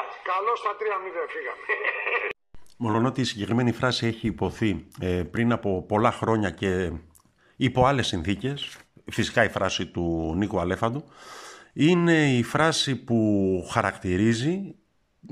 [0.00, 0.18] κάτσε.
[0.32, 0.82] Καλώς στα 3-0
[1.34, 1.62] φύγαμε.
[2.76, 6.92] Μολονότι ότι η συγκεκριμένη φράση έχει υποθεί ε, πριν από πολλά χρόνια και
[7.56, 8.76] υπό άλλες συνθήκες,
[9.10, 11.04] φυσικά η φράση του Νίκου Αλέφαντου,
[11.72, 14.74] είναι η φράση που χαρακτηρίζει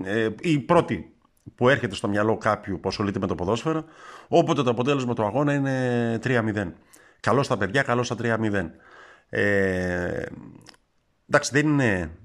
[0.05, 1.13] ε, η πρώτη
[1.55, 3.85] που έρχεται στο μυαλό κάποιου που ασχολείται με το ποδόσφαιρο,
[4.29, 6.73] όποτε το αποτέλεσμα του αγώνα είναι 3-0.
[7.21, 8.71] Καλό στα παιδιά, καλό στα 3-0.
[9.29, 10.23] Ε,
[11.29, 12.18] εντάξει, δεν είναι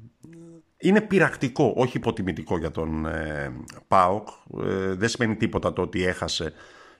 [0.83, 3.53] είναι πειρακτικό, όχι υποτιμητικό για τον ε,
[3.87, 4.27] ΠΑΟΚ.
[4.63, 6.53] Ε, δεν σημαίνει τίποτα το ότι έχασε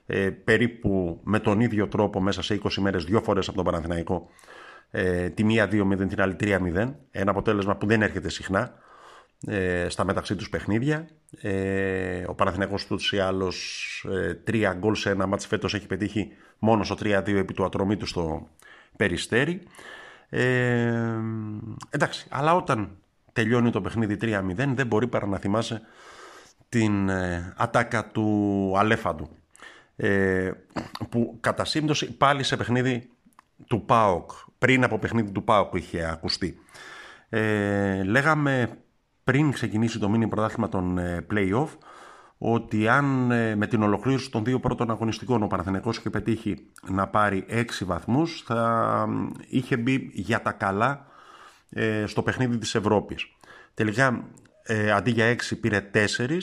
[0.06, 4.28] ε, περίπου με τον ίδιο τρόπο μέσα σε 20 μέρες δύο φορές από τον Παναθηναϊκό.
[4.90, 6.94] Ε, τη μία 2-0, την άλλη 3-0.
[7.10, 8.74] Ένα αποτέλεσμα που δεν έρχεται συχνά
[9.46, 11.08] ε, στα μεταξύ τους παιχνίδια.
[11.40, 16.28] Ε, ο Παναθηναϊκός του ή άλλως ε, τρία γκολ σε ένα μάτς φέτος έχει πετύχει
[16.58, 18.48] μόνος στο 3-2 επί του ατρωμί του στο
[18.96, 19.62] Περιστέρι.
[20.28, 21.18] Ε,
[21.90, 22.98] εντάξει, αλλά όταν
[23.34, 24.40] τελειώνει το παιχνίδι 3-0
[24.74, 25.80] δεν μπορεί παρά να θυμάσαι
[26.68, 29.28] την ε, ατάκα του Αλέφαντου.
[29.96, 30.50] Ε,
[31.08, 33.10] που κατά σύμπτωση πάλι σε παιχνίδι
[33.66, 36.58] του ΠΑΟΚ πριν από παιχνίδι του ΠΑΟΚ είχε ακουστεί.
[37.28, 38.78] Ε, λέγαμε
[39.24, 41.68] πριν ξεκινήσει το μήνυμα πρωτάθλημα των ε, play-off
[42.38, 47.08] ότι αν ε, με την ολοκλήρωση των δύο πρώτων αγωνιστικών ο Παναθηναϊκός είχε πετύχει να
[47.08, 49.08] πάρει έξι βαθμούς θα
[49.48, 51.06] είχε μπει για τα καλά
[51.74, 53.26] ε, στο παιχνίδι της Ευρώπης.
[53.74, 54.24] Τελικά
[54.62, 56.38] ε, αντί για 6 πήρε 4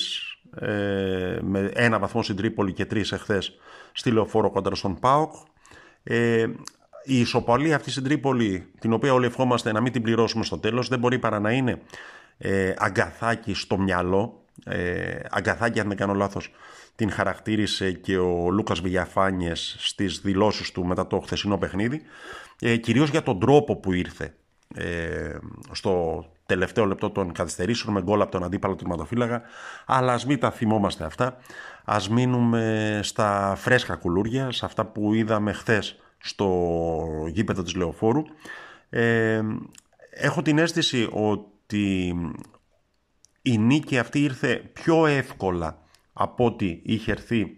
[0.59, 3.55] ε, με ένα βαθμό στην Τρίπολη και τρεις εχθές
[3.91, 5.33] στη Λεωφόρο κοντά στον ΠΑΟΚ.
[6.03, 6.47] Ε,
[7.03, 10.87] η ισοπαλία αυτή στην Τρίπολη, την οποία όλοι ευχόμαστε να μην την πληρώσουμε στο τέλος,
[10.87, 11.81] δεν μπορεί παρά να είναι
[12.37, 14.43] ε, αγκαθάκι στο μυαλό.
[14.65, 16.51] Ε, αγκαθάκι, αν δεν κάνω λάθος,
[16.95, 22.01] την χαρακτήρισε και ο Λούκας Βηγιαφάνιες στις δηλώσεις του μετά το χθεσινό παιχνίδι.
[22.59, 24.33] Ε, κυρίως για τον τρόπο που ήρθε
[24.75, 25.37] ε,
[25.71, 29.41] στο τελευταίο λεπτό των καθυστερήσεων με γκολ από τον αντίπαλο τερματοφύλακα.
[29.85, 31.37] Αλλά ας μην τα θυμόμαστε αυτά.
[31.83, 36.47] Α μείνουμε στα φρέσκα κουλούρια, σε αυτά που είδαμε χθες στο
[37.27, 38.21] γήπεδο της Λεωφόρου.
[38.89, 39.41] Ε,
[40.09, 42.15] έχω την αίσθηση ότι
[43.41, 45.77] η νίκη αυτή ήρθε πιο εύκολα
[46.13, 47.57] από ό,τι είχε έρθει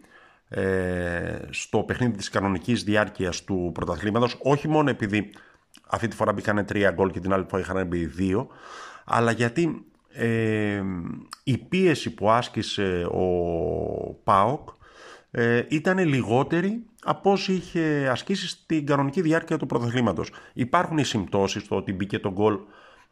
[0.50, 5.30] ε, στο παιχνίδι της κανονικής διάρκειας του πρωταθλήματος όχι μόνο επειδή
[5.94, 8.48] αυτή τη φορά μπήκαν τρία γκολ και την άλλη φορά είχαν μπει δύο.
[9.06, 10.82] Αλλά γιατί ε,
[11.44, 13.26] η πίεση που άσκησε ο
[14.24, 14.70] ΠΑΟΚ
[15.32, 20.32] ε, ήταν λιγότερη από όσοι είχε ασκήσει στην κανονική διάρκεια του πρωταθλήματος.
[20.54, 22.58] Υπάρχουν οι συμπτώσεις στο ότι μπήκε το γκολ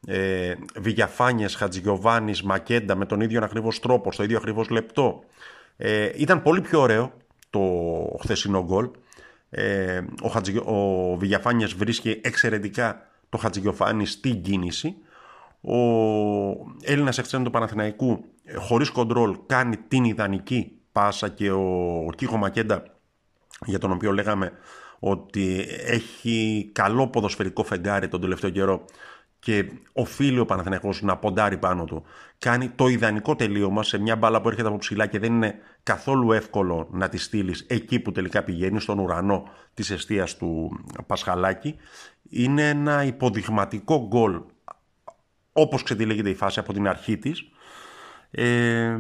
[0.08, 5.24] ε, Βηγιαφάνιες, Χατζηγιοβάνης, Μακέντα με τον ίδιο ακριβώς τρόπο, στο ίδιο ακριβώς λεπτό.
[5.78, 7.12] Ε, ήταν πολύ πιο ωραίο
[7.50, 7.62] το
[8.22, 8.90] χθεσινό γκολ.
[9.54, 14.96] Ε, ο, Χατζη, ο Βηγιαφάνιας βρίσκει εξαιρετικά το Χατζηγιοφάνη στην κίνηση.
[15.62, 15.78] Ο
[16.82, 22.84] Έλληνας εξτρέμου του Παναθηναϊκού ε, χωρίς κοντρόλ κάνει την ιδανική πάσα και ο Κίχο Μακέντα
[23.66, 24.52] για τον οποίο λέγαμε
[25.00, 28.86] ότι έχει καλό ποδοσφαιρικό φεγγάρι τον τελευταίο καιρό
[29.40, 32.04] και οφείλει ο Παναθηναϊκός να ποντάρει πάνω του.
[32.38, 36.32] Κάνει το ιδανικό τελείωμα σε μια μπάλα που έρχεται από ψηλά και δεν είναι καθόλου
[36.32, 41.76] εύκολο να τη στείλεις εκεί που τελικά πηγαίνει, στον ουρανό της αιστείας του Πασχαλάκη.
[42.30, 44.42] Είναι ένα υποδειγματικό γκολ
[45.54, 47.52] όπως ξετυλίγεται η φάση από την αρχή της.
[48.32, 48.98] Ε,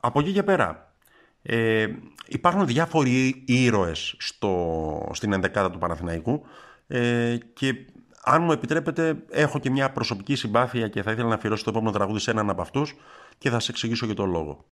[0.00, 0.94] από εκεί και πέρα,
[1.42, 1.86] ε,
[2.26, 6.46] υπάρχουν διάφοροι ήρωες στο, στην ενδεκάδα του Παναθηναϊκού
[6.86, 7.74] ε, και
[8.24, 11.92] αν μου επιτρέπετε, έχω και μια προσωπική συμπάθεια και θα ήθελα να αφιερώσω το επόμενο
[11.92, 12.94] τραγούδι σε έναν από αυτούς
[13.38, 14.64] και θα σα εξηγήσω και τον λόγο.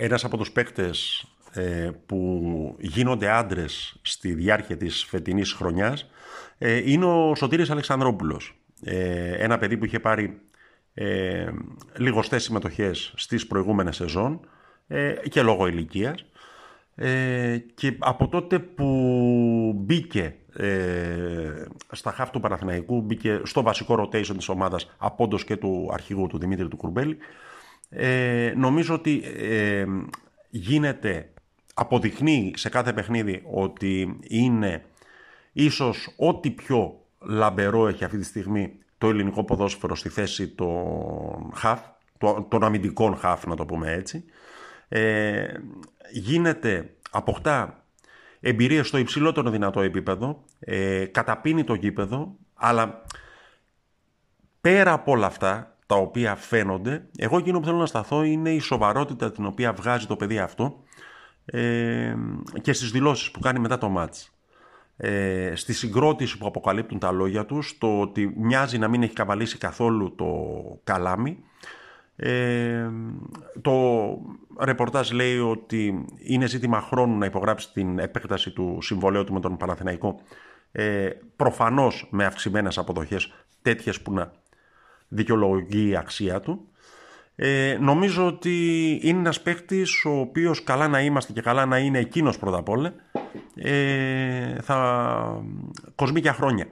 [0.00, 6.10] Ένας από τους παίκτες ε, που γίνονται άντρες στη διάρκεια της φετινής χρονιάς
[6.58, 8.58] ε, είναι ο Σωτήρης Αλεξανδρόπουλος.
[8.82, 10.40] Ε, ένα παιδί που είχε πάρει
[10.94, 11.48] ε,
[11.96, 14.40] λιγοστές συμμετοχές στις προηγούμενες σεζόν
[14.86, 16.24] ε, και λόγω ηλικίας.
[17.00, 24.36] Ε, και από τότε που μπήκε ε, στα χάφ του Παναθηναϊκού, μπήκε στο βασικό rotation
[24.36, 27.16] της ομάδας απόντος και του αρχηγού του Δημήτρη του Κουρμπέλη,
[27.88, 29.84] ε, νομίζω ότι ε,
[30.50, 31.30] γίνεται,
[31.74, 34.84] αποδεικνύει σε κάθε παιχνίδι ότι είναι
[35.52, 41.80] ίσως ό,τι πιο λαμπερό έχει αυτή τη στιγμή το ελληνικό ποδόσφαιρο στη θέση των χαφ,
[42.48, 44.24] των αμυντικών χαφ να το πούμε έτσι.
[44.88, 45.46] Ε,
[46.12, 47.84] γίνεται, αποκτά
[48.40, 53.02] εμπειρία στο υψηλότερο δυνατό επίπεδο, ε, καταπίνει το γήπεδο, αλλά
[54.60, 58.58] πέρα από όλα αυτά τα οποία φαίνονται, εγώ εκείνο που θέλω να σταθώ είναι η
[58.58, 60.82] σοβαρότητα την οποία βγάζει το παιδί αυτό
[61.44, 62.14] ε,
[62.60, 64.32] και στις δηλώσεις που κάνει μετά το μάτς.
[64.96, 69.58] Ε, στη συγκρότηση που αποκαλύπτουν τα λόγια τους, το ότι μοιάζει να μην έχει καβαλήσει
[69.58, 70.26] καθόλου το
[70.84, 71.38] καλάμι.
[72.20, 72.90] Ε,
[73.60, 73.72] το
[74.58, 79.56] ρεπορτάζ λέει ότι είναι ζήτημα χρόνου να υπογράψει την επέκταση του συμβολέου του με τον
[79.56, 80.20] Παναθηναϊκό
[80.72, 83.32] ε, προφανώς με αυξημένες αποδοχές
[83.62, 84.32] τέτοιες που να
[85.08, 86.68] δικαιολογεί η αξία του.
[87.36, 91.98] Ε, νομίζω ότι είναι ένας παίκτης ο οποίος καλά να είμαστε και καλά να είναι
[91.98, 92.94] εκείνος πρώτα απ' όλα
[93.54, 95.42] ε, θα
[95.94, 96.66] κοσμεί για χρόνια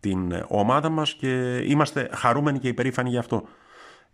[0.00, 3.48] την ομάδα μας και είμαστε χαρούμενοι και υπερήφανοι γι' αυτό.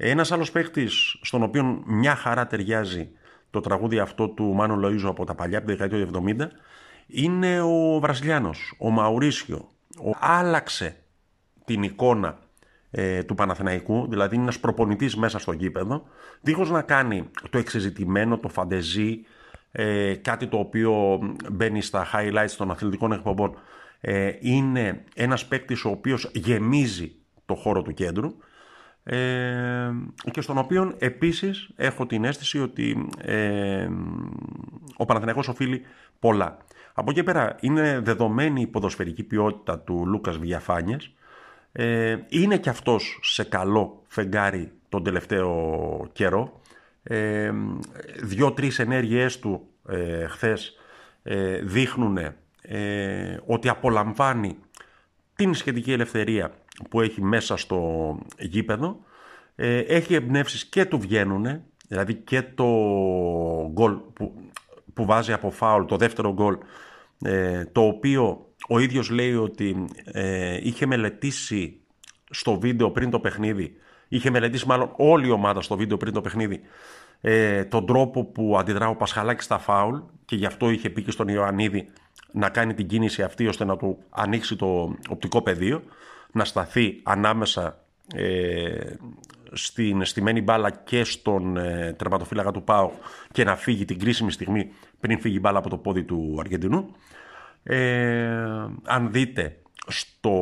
[0.04, 3.10] Ένας άλλος παίκτης στον οποίο μια χαρά ταιριάζει
[3.50, 6.46] το τραγούδι αυτό του Μάνου Λοΐζου από τα παλιά, από τη δεκαετία του 70,
[7.06, 9.68] είναι ο Βραζιλιάνος, ο Μαουρίσιο.
[10.04, 10.10] Ο...
[10.20, 10.96] Άλλαξε
[11.64, 12.38] την εικόνα
[12.90, 16.02] ε, του Παναθηναϊκού, δηλαδή είναι ένας προπονητής μέσα στο γήπεδο,
[16.40, 19.24] δίχως να κάνει το εξεζητημένο, το φαντεζή,
[19.72, 21.20] ε, κάτι το οποίο
[21.52, 23.54] μπαίνει στα highlights των αθλητικών εκπομπών.
[24.00, 27.14] Ε, είναι ένας παίκτης ο οποίος γεμίζει
[27.46, 28.34] το χώρο του κέντρου
[29.04, 29.90] ε,
[30.30, 33.88] και στον οποίο επίσης έχω την αίσθηση ότι ε,
[34.96, 35.82] ο Παναθηναϊκός οφείλει
[36.18, 36.56] πολλά.
[36.94, 41.14] Από εκεί πέρα είναι δεδομένη η ποδοσφαιρική ποιότητα του Λούκας Βιαφάνιας.
[41.72, 46.60] Ε, είναι και αυτός σε καλό φεγγάρι τον τελευταίο καιρό.
[47.02, 47.52] Ε,
[48.22, 50.76] Δυο-τρεις ενέργειές του ε, χθες
[51.22, 52.18] ε, δείχνουν
[52.62, 54.56] ε, ότι απολαμβάνει
[55.34, 56.54] την σχετική ελευθερία
[56.90, 59.04] που έχει μέσα στο γήπεδο.
[59.56, 62.64] Ε, έχει εμπνεύσεις και του βγαίνουν, δηλαδή και το
[63.72, 64.34] γκολ που,
[64.94, 66.56] που βάζει από φάουλ, το δεύτερο γκολ,
[67.22, 71.80] ε, το οποίο ο ίδιος λέει ότι ε, είχε μελετήσει
[72.30, 73.74] στο βίντεο πριν το παιχνίδι,
[74.08, 76.60] είχε μελετήσει μάλλον όλη η ομάδα στο βίντεο πριν το παιχνίδι,
[77.20, 81.10] ε, τον τρόπο που αντιδρά ο Πασχαλάκης στα φάουλ και γι' αυτό είχε πει και
[81.10, 81.88] στον Ιωαννίδη
[82.32, 85.82] να κάνει την κίνηση αυτή ώστε να του ανοίξει το οπτικό πεδίο,
[86.32, 87.84] να σταθεί ανάμεσα
[88.14, 88.94] ε,
[89.52, 92.90] στην στημένη μπάλα και στον ε, τερματοφύλακα του ΠΑΟ
[93.32, 96.94] και να φύγει την κρίσιμη στιγμή πριν φύγει η μπάλα από το πόδι του Αργεντινού.
[97.62, 99.56] Ε, αν δείτε
[99.86, 100.32] στο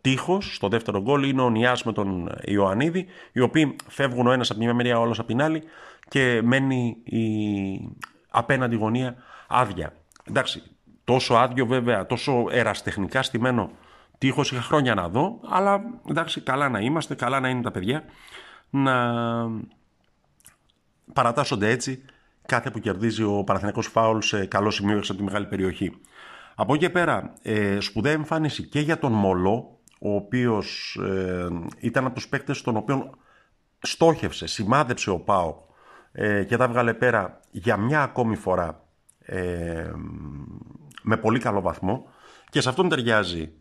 [0.00, 4.50] τείχος, στο δεύτερο γκολ, είναι ο Νιάς με τον Ιωαννίδη, οι οποίοι φεύγουν ο ένας
[4.50, 5.62] από μια μεριά, ο άλλος από την άλλη
[6.08, 7.20] και μένει η
[8.28, 9.16] απέναντι γωνία
[9.48, 9.92] άδεια.
[10.24, 10.62] Εντάξει,
[11.04, 13.70] τόσο άδειο βέβαια, τόσο εραστεχνικά στημένο
[14.18, 18.04] τείχος είχα χρόνια να δω, αλλά εντάξει, καλά να είμαστε, καλά να είναι τα παιδιά,
[18.70, 18.94] να
[21.12, 22.04] παρατάσσονται έτσι
[22.46, 26.00] κάθε που κερδίζει ο Παναθηναϊκός Φάουλ σε καλό σημείο έξω από τη μεγάλη περιοχή.
[26.54, 31.48] Από εκεί και πέρα, ε, σπουδαία εμφάνιση και για τον Μολό, ο οποίος ε,
[31.78, 33.10] ήταν από τους παίκτες τον οποίο
[33.78, 35.56] στόχευσε, σημάδεψε ο Πάο
[36.12, 38.84] ε, και τα βγάλε πέρα για μια ακόμη φορά
[39.18, 39.90] ε,
[41.02, 42.10] με πολύ καλό βαθμό
[42.50, 43.52] και σε αυτόν ταιριάζει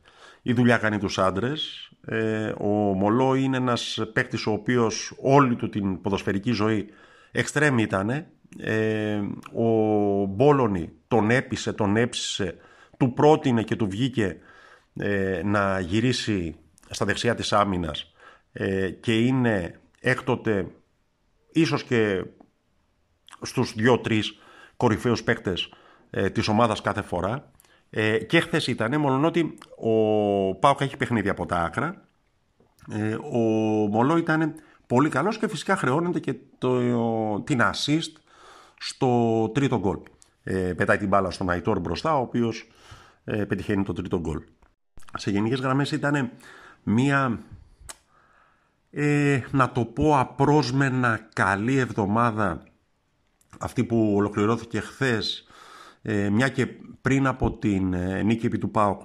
[0.48, 1.90] η δουλειά κάνει τους άντρες.
[2.06, 6.89] Ε, ο Μολό είναι ένας παίκτης ο οποίος όλη του την ποδοσφαιρική ζωή
[7.32, 8.10] εξτρέμ ήταν.
[8.58, 9.22] Ε,
[9.54, 9.66] ο
[10.25, 12.56] Μπόλωνη τον έπεισε, τον έψησε,
[12.98, 14.38] του πρότεινε και του βγήκε
[14.96, 16.56] ε, να γυρίσει
[16.89, 18.13] στα δεξιά της άμυνας
[18.51, 20.68] ε, και είναι έκτοτε
[21.51, 22.24] ίσως και
[23.42, 24.39] στους δύο-τρεις
[24.77, 25.74] κορυφαίους παίκτες
[26.10, 27.51] ε, της ομάδας κάθε φορά.
[27.89, 32.08] Ε, και χθες ήταν, μόνο ότι ο Πάοκ έχει παιχνίδι από τα άκρα.
[32.91, 33.39] Ε, ο
[33.88, 34.53] Μολό ήταν
[34.88, 36.79] πολύ καλός και φυσικά χρεώνεται και το,
[37.41, 38.12] την assist
[38.77, 39.98] στο τρίτο γκολ.
[40.44, 42.67] Ε, πετάει την μπάλα στον Αϊτόρ μπροστά, ο οποίος
[43.24, 44.41] ε, πετυχαίνει το τρίτο γκολ.
[45.17, 46.32] Σε γενικές γραμμές ήταν
[46.84, 47.39] μία,
[48.91, 52.63] ε, να το πω απρόσμενα καλή εβδομάδα
[53.60, 55.47] αυτή που ολοκληρώθηκε χθες ε,
[56.14, 56.68] μια και
[57.02, 59.02] πριν από την ε, νίκη επί του ΠΑΟΚ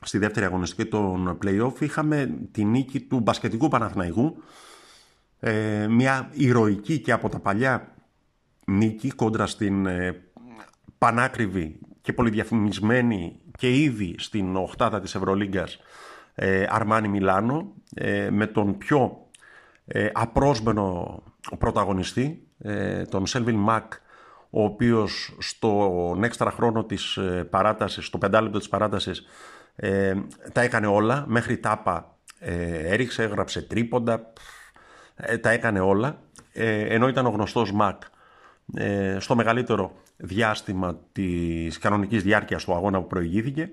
[0.00, 4.42] στη δεύτερη αγωνιστική των play-off είχαμε τη νίκη του μπασκετικού Παναθηναϊκού.
[5.40, 7.94] Ε, μια ηρωική και από τα παλιά
[8.66, 9.88] νίκη κόντρα στην
[10.98, 15.78] πανάκριβη και πολυδιαφημισμένη και ήδη στην οχτάδα της Ευρωλίγκας
[16.68, 17.72] Αρμάνι Μιλάνο
[18.30, 19.26] με τον πιο
[20.12, 21.22] απρόσμενο
[21.58, 22.46] πρωταγωνιστή
[23.08, 23.92] τον Σέλβιν Μακ
[24.50, 29.26] ο οποίος στον έξτρα χρόνο της ε, παράτασης, στο πεντάλεπτο της παράτασης
[29.80, 30.14] Ε,
[30.52, 34.32] τα έκανε όλα, μέχρι τάπα ε, έριξε, έγραψε τρίποντα,
[35.14, 36.20] ε, τα έκανε όλα,
[36.52, 38.02] ε, ενώ ήταν ο γνωστός Μακ
[39.18, 43.70] στο μεγαλύτερο διάστημα της κανονικής διάρκειας του αγώνα που προηγήθηκε.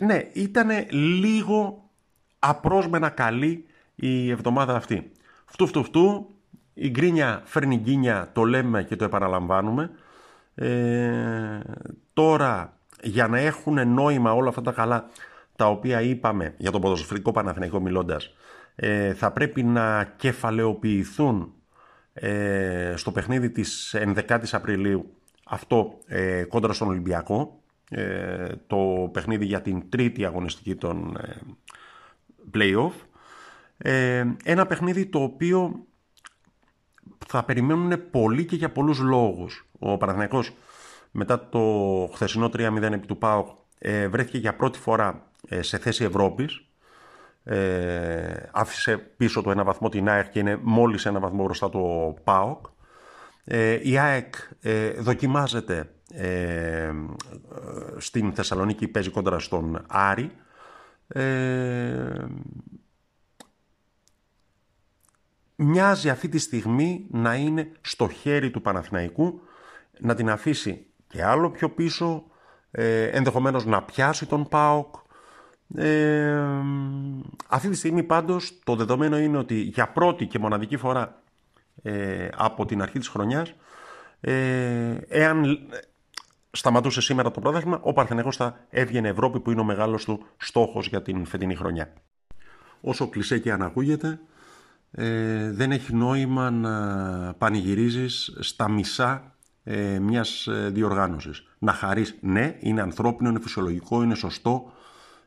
[0.00, 1.90] ναι, ήταν λίγο
[2.38, 5.12] απρόσμενα καλή η εβδομάδα αυτή.
[5.44, 6.34] Φτού φτού φτού,
[6.80, 9.90] η γκρίνια φέρνει γκίνια, το λέμε και το επαναλαμβάνουμε.
[12.12, 12.72] τώρα
[13.02, 15.08] για να έχουν νόημα όλα αυτά τα καλά
[15.56, 18.34] τα οποία είπαμε για τον ποδοσφαιρικό Παναθηναϊκό μιλώντας
[18.74, 21.52] ε, θα πρέπει να κεφαλαιοποιηθούν
[22.12, 25.14] ε, στο παιχνίδι της 11ης Απριλίου.
[25.44, 27.60] Αυτό ε, κόντρα στον Ολυμπιακό.
[27.90, 31.36] Ε, το παιχνίδι για την τρίτη αγωνιστική των ε,
[32.54, 32.92] play-off.
[34.44, 35.86] Ένα παιχνίδι το οποίο
[37.30, 40.52] θα περιμένουν πολύ και για πολλούς λόγους ο Παναθηναϊκός
[41.10, 41.60] μετά το
[42.14, 43.48] χθεσινό 3-0 επί του ΠΑΟΚ
[44.10, 46.64] βρέθηκε για πρώτη φορά ε, σε θέση Ευρώπης.
[47.44, 52.14] Ε, άφησε πίσω του ένα βαθμό την ΑΕΚ και είναι μόλις ένα βαθμό μπροστά το
[52.24, 52.66] ΠΑΟΚ.
[53.44, 56.90] Ε, η ΑΕΚ ε, δοκιμάζεται ε,
[57.96, 60.30] στην Θεσσαλονίκη, παίζει κόντρα στον Άρη.
[65.64, 69.40] Μοιάζει αυτή τη στιγμή να είναι στο χέρι του Παναθηναϊκού
[70.00, 72.24] να την αφήσει και άλλο πιο πίσω,
[72.70, 74.94] ε, ενδεχομένως να πιάσει τον ΠΑΟΚ
[75.74, 76.42] ε,
[77.48, 81.22] αυτή τη στιγμή πάντως το δεδομένο είναι ότι για πρώτη και μοναδική φορά
[81.82, 83.54] ε, από την αρχή της χρονιάς
[84.20, 85.58] ε, εάν
[86.50, 90.88] σταματούσε σήμερα το πρότασμα ο Παρθενέγος θα έβγαινε Ευρώπη που είναι ο μεγάλος του στόχος
[90.88, 91.92] για την φετινή χρονιά.
[92.80, 94.20] Όσο κλεισέ και αν ακούγεται
[94.90, 101.42] ε, δεν έχει νόημα να πανηγυρίζεις στα μισά ε, μιας ε, διοργάνωσης.
[101.58, 104.72] Να χαρείς, ναι, είναι ανθρώπινο, είναι φυσιολογικό, είναι σωστό,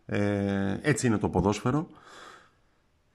[0.06, 1.90] ε, έτσι είναι το ποδόσφαιρο.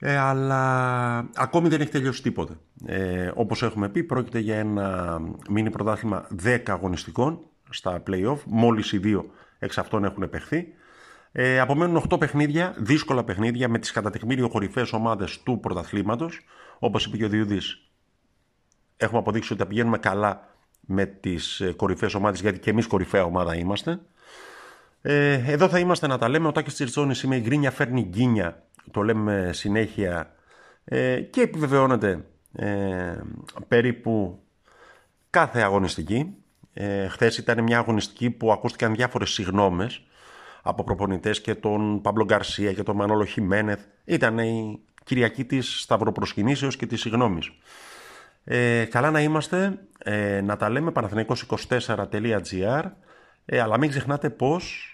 [0.01, 2.53] Ε, αλλά ακόμη δεν έχει τελειώσει τίποτε.
[2.85, 7.39] Ε, όπως έχουμε πει, πρόκειται για ένα μίνι πρωτάθλημα 10 αγωνιστικών
[7.69, 8.37] στα play-off.
[8.45, 10.67] Μόλις οι δύο εξ αυτών έχουν επεχθεί.
[11.31, 16.39] Ε, απομένουν 8 παιχνίδια, δύσκολα παιχνίδια με τις κατά τεκμήριο κορυφαίες ομάδες του πρωταθλήματος.
[16.79, 17.91] Όπως είπε και ο Διούδης,
[18.97, 20.47] έχουμε αποδείξει ότι τα πηγαίνουμε καλά
[20.79, 23.99] με τις κορυφαίες ομάδες, γιατί και εμείς κορυφαία ομάδα είμαστε.
[25.01, 26.47] Ε, εδώ θα είμαστε να τα λέμε.
[26.47, 28.63] Ο Τάκης Τσιρτσόνης είμαι η γκρίνια φέρνει γκίνια.
[28.91, 30.33] Το λέμε συνέχεια
[30.83, 33.17] ε, και επιβεβαιώνεται ε,
[33.67, 34.43] περίπου
[35.29, 36.35] κάθε αγωνιστική.
[36.73, 40.03] Ε, χθες ήταν μια αγωνιστική που ακούστηκαν διάφορες συγνώμες
[40.69, 43.79] από προπονητές και τον Παμπλο Γκαρσία και τον Μανώλο Χιμένεθ.
[44.05, 47.51] Ήταν η Κυριακή της Σταυροπροσκυνήσεως και της συγνώμης.
[48.43, 52.83] Ε, καλά να είμαστε, ε, να τα λέμε παναθηναϊκός24.gr
[53.45, 54.93] ε, αλλά μην ξεχνάτε πως